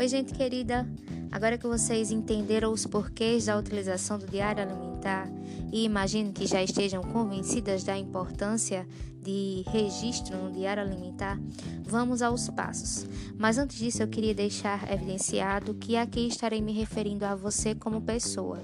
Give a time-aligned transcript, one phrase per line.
[0.00, 0.88] Oi, gente querida!
[1.30, 5.28] Agora que vocês entenderam os porquês da utilização do diário alimentar
[5.70, 8.88] e imagino que já estejam convencidas da importância
[9.22, 11.38] de registro no diário alimentar,
[11.84, 13.06] vamos aos passos.
[13.36, 18.00] Mas antes disso, eu queria deixar evidenciado que aqui estarei me referindo a você como
[18.00, 18.62] pessoa.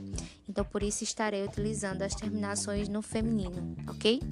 [0.48, 4.22] Então, por isso estarei utilizando as terminações no feminino, ok?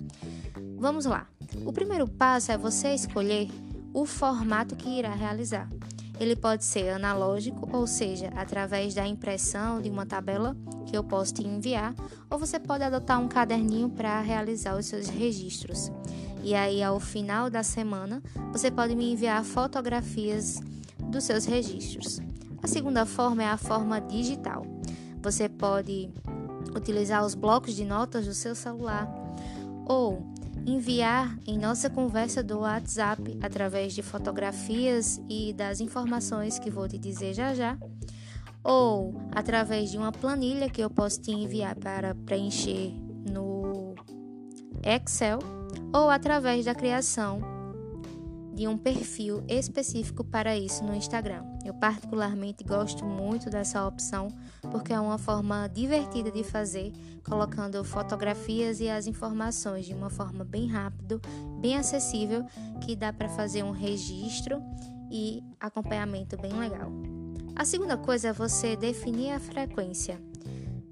[0.78, 1.26] Vamos lá.
[1.66, 3.50] O primeiro passo é você escolher
[3.92, 5.68] o formato que irá realizar.
[6.18, 10.56] Ele pode ser analógico, ou seja, através da impressão de uma tabela
[10.86, 11.94] que eu posso te enviar,
[12.30, 15.90] ou você pode adotar um caderninho para realizar os seus registros.
[16.42, 20.60] E aí, ao final da semana, você pode me enviar fotografias
[21.02, 22.20] dos seus registros.
[22.62, 24.64] A segunda forma é a forma digital.
[25.20, 26.10] Você pode
[26.74, 29.08] utilizar os blocos de notas do seu celular
[29.86, 30.23] ou
[30.66, 36.98] enviar em nossa conversa do WhatsApp através de fotografias e das informações que vou te
[36.98, 37.78] dizer já já,
[38.62, 42.92] ou através de uma planilha que eu posso te enviar para preencher
[43.30, 43.94] no
[44.82, 45.38] Excel,
[45.92, 47.40] ou através da criação
[48.54, 51.53] de um perfil específico para isso no Instagram.
[51.64, 54.28] Eu particularmente gosto muito dessa opção
[54.70, 56.92] porque é uma forma divertida de fazer,
[57.24, 61.20] colocando fotografias e as informações de uma forma bem rápido,
[61.60, 62.44] bem acessível,
[62.82, 64.62] que dá para fazer um registro
[65.10, 66.90] e acompanhamento bem legal.
[67.56, 70.20] A segunda coisa é você definir a frequência.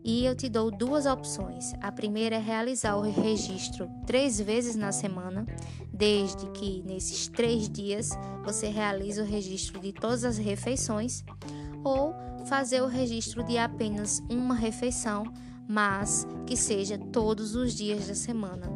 [0.04, 1.72] E eu te dou duas opções.
[1.80, 5.46] A primeira é realizar o registro três vezes na semana,
[5.92, 8.10] desde que nesses três dias
[8.44, 11.24] você realize o registro de todas as refeições,
[11.84, 12.14] ou
[12.46, 15.24] fazer o registro de apenas uma refeição,
[15.68, 18.68] mas que seja todos os dias da semana.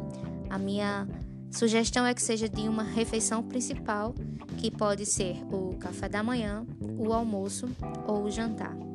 [0.49, 1.05] A minha
[1.51, 4.15] sugestão é que seja de uma refeição principal,
[4.57, 6.65] que pode ser o café da manhã,
[6.97, 7.67] o almoço
[8.07, 8.86] ou o jantar.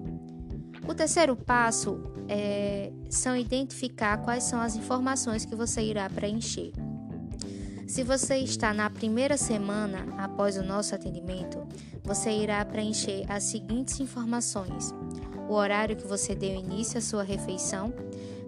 [0.86, 6.72] O terceiro passo é, são identificar quais são as informações que você irá preencher.
[7.86, 11.58] Se você está na primeira semana após o nosso atendimento,
[12.02, 14.94] você irá preencher as seguintes informações:
[15.48, 17.92] o horário que você deu início à sua refeição,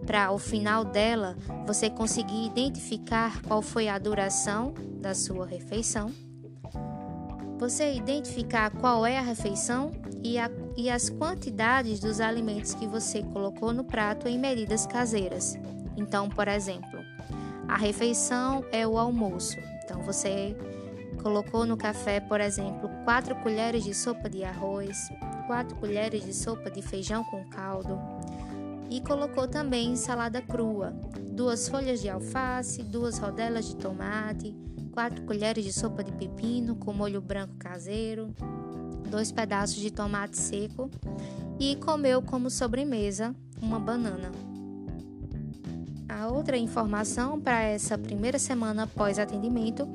[0.06, 1.36] para ao final dela
[1.66, 6.10] você conseguir identificar qual foi a duração da sua refeição.
[7.58, 9.92] Você identificar qual é a refeição
[10.22, 15.56] e, a, e as quantidades dos alimentos que você colocou no prato em medidas caseiras.
[15.96, 17.00] Então, por exemplo,
[17.68, 19.56] a refeição é o almoço.
[19.84, 20.56] Então, você
[21.22, 25.10] colocou no café, por exemplo, 4 colheres de sopa de arroz,
[25.46, 27.98] 4 colheres de sopa de feijão com caldo
[28.90, 30.92] e colocou também salada crua,
[31.30, 34.54] duas folhas de alface, duas rodelas de tomate,
[34.92, 38.34] 4 colheres de sopa de pepino com molho branco caseiro,
[39.10, 40.90] dois pedaços de tomate seco
[41.58, 44.30] e comeu como sobremesa uma banana.
[46.08, 49.88] A outra informação para essa primeira semana após atendimento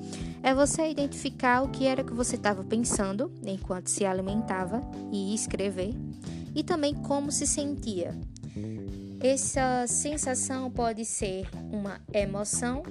[0.44, 4.81] é você identificar o que era que você estava pensando enquanto se alimentava
[5.12, 5.94] e escrever,
[6.56, 8.16] e também como se sentia.
[9.22, 12.84] Essa sensação pode ser uma emoção,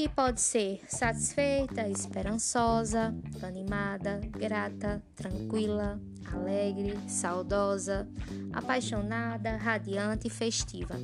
[0.00, 6.00] que pode ser satisfeita, esperançosa, animada, grata, tranquila,
[6.32, 8.08] alegre, saudosa,
[8.50, 10.94] apaixonada, radiante e festiva.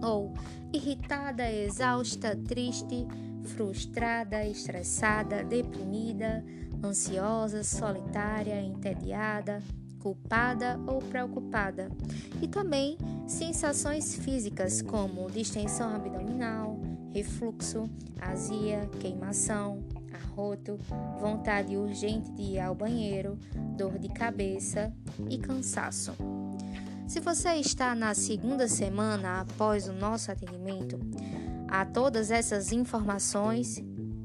[0.00, 0.34] Ou
[0.72, 3.08] irritada, exausta, triste,
[3.56, 6.44] frustrada, estressada, deprimida,
[6.80, 9.60] ansiosa, solitária, entediada,
[9.98, 11.90] culpada ou preocupada.
[12.40, 12.96] E também
[13.26, 16.78] sensações físicas como distensão abdominal,
[17.12, 17.88] refluxo,
[18.20, 20.78] azia, queimação, arroto,
[21.20, 23.38] vontade urgente de ir ao banheiro,
[23.76, 24.92] dor de cabeça
[25.28, 26.12] e cansaço.
[27.06, 30.98] Se você está na segunda semana após o nosso atendimento,
[31.68, 33.82] há todas essas informações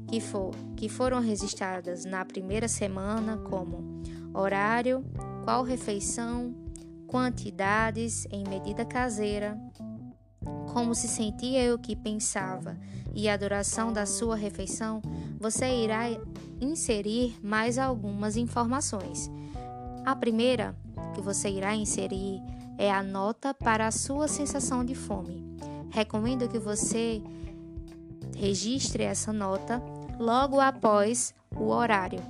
[0.08, 4.02] que, for, que foram registradas na primeira semana, como
[4.32, 5.04] horário,
[5.44, 6.54] qual refeição,
[7.06, 9.58] quantidades em medida caseira,
[10.78, 12.78] como se sentia e o que pensava,
[13.12, 15.02] e a duração da sua refeição,
[15.40, 16.04] você irá
[16.60, 19.28] inserir mais algumas informações.
[20.06, 20.76] A primeira
[21.16, 22.40] que você irá inserir
[22.78, 25.44] é a nota para a sua sensação de fome.
[25.90, 27.20] Recomendo que você
[28.36, 29.82] registre essa nota
[30.16, 32.22] logo após o horário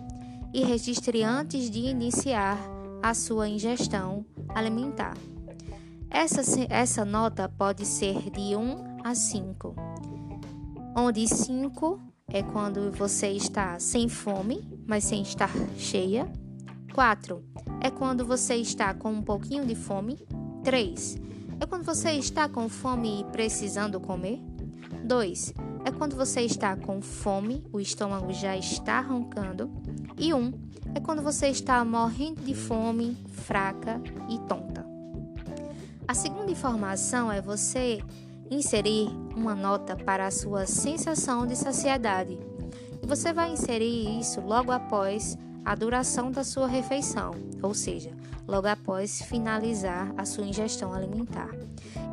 [0.55, 2.59] e registre antes de iniciar
[3.03, 4.25] a sua ingestão
[4.55, 5.19] alimentar.
[6.11, 9.75] Essa, essa nota pode ser de 1 a 5,
[10.97, 16.31] onde 5 é quando você está sem fome, mas sem estar cheia.
[16.93, 17.43] 4.
[17.81, 20.19] É quando você está com um pouquinho de fome.
[20.65, 21.17] 3.
[21.61, 24.41] É quando você está com fome e precisando comer.
[25.05, 25.55] 2.
[25.85, 29.71] É quando você está com fome, o estômago já está roncando.
[30.19, 30.37] E 1.
[30.37, 30.53] Um,
[30.95, 34.78] é quando você está morrendo de fome, fraca e tonta.
[36.09, 38.03] A segunda informação é você
[38.51, 42.39] inserir uma nota para a sua sensação de saciedade.
[43.03, 47.33] E você vai inserir isso logo após a duração da sua refeição,
[47.63, 48.11] ou seja,
[48.47, 51.51] logo após finalizar a sua ingestão alimentar.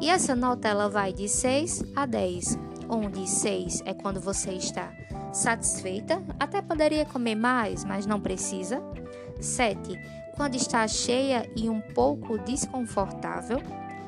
[0.01, 2.59] E essa nota ela vai de 6 a 10,
[2.89, 4.91] onde 6 é quando você está
[5.31, 8.83] satisfeita, até poderia comer mais, mas não precisa.
[9.39, 9.97] 7,
[10.35, 13.61] quando está cheia e um pouco desconfortável.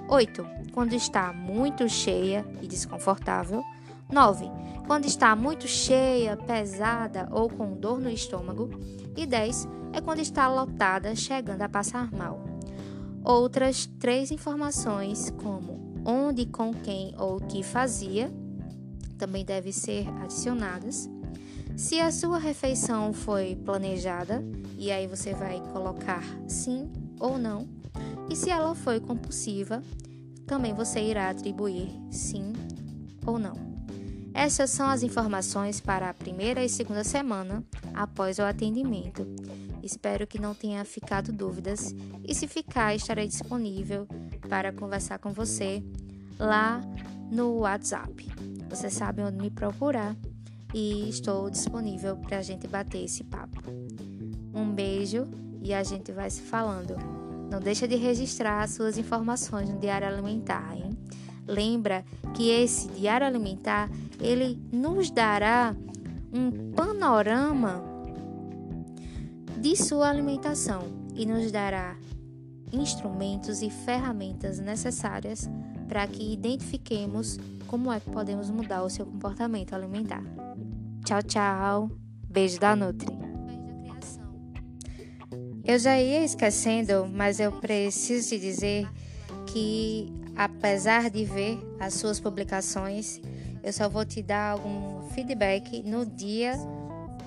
[0.09, 0.45] 8.
[0.73, 3.63] Quando está muito cheia e desconfortável.
[4.11, 4.49] 9.
[4.85, 8.69] Quando está muito cheia, pesada ou com dor no estômago.
[9.15, 12.43] E 10 é quando está lotada, chegando a passar mal.
[13.23, 18.31] Outras três informações, como onde, com quem ou o que fazia,
[19.17, 21.09] também devem ser adicionadas.
[21.77, 24.43] Se a sua refeição foi planejada,
[24.79, 27.69] e aí você vai colocar sim ou não.
[28.27, 29.83] E se ela foi compulsiva,
[30.47, 32.51] também você irá atribuir sim
[33.27, 33.53] ou não.
[34.33, 37.63] Essas são as informações para a primeira e segunda semana
[37.93, 39.27] após o atendimento.
[39.83, 41.93] Espero que não tenha ficado dúvidas
[42.27, 44.07] e, se ficar, estarei disponível
[44.49, 45.83] para conversar com você
[46.39, 46.81] lá
[47.31, 48.27] no WhatsApp.
[48.67, 50.15] Você sabe onde me procurar
[50.73, 53.61] e estou disponível para a gente bater esse papo.
[54.53, 55.27] Um beijo
[55.61, 56.95] e a gente vai se falando.
[57.49, 60.97] Não deixa de registrar suas informações no Diário Alimentar, hein?
[61.47, 62.03] Lembra
[62.33, 65.75] que esse Diário Alimentar, ele nos dará
[66.33, 67.81] um panorama
[69.59, 70.83] de sua alimentação
[71.15, 71.95] e nos dará
[72.71, 75.49] instrumentos e ferramentas necessárias
[75.87, 80.23] para que identifiquemos como é que podemos mudar o seu comportamento alimentar.
[81.07, 81.89] Tchau, tchau.
[82.29, 83.07] Beijo da Nutri.
[85.63, 88.85] Eu já ia esquecendo, mas eu preciso te dizer
[89.45, 93.21] que, apesar de ver as suas publicações,
[93.63, 96.51] eu só vou te dar algum feedback no dia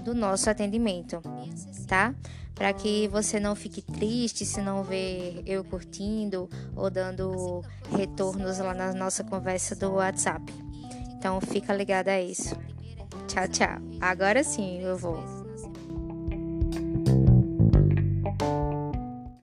[0.05, 1.23] do nosso atendimento,
[1.87, 2.15] tá?
[2.55, 7.62] Para que você não fique triste se não ver eu curtindo ou dando
[7.97, 10.53] retornos lá na nossa conversa do WhatsApp.
[11.17, 12.55] Então fica ligado a isso.
[13.31, 13.79] Tchau, tchau.
[14.00, 15.39] Agora sim eu vou.